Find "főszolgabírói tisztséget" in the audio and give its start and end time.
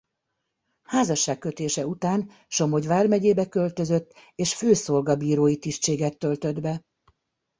4.55-6.17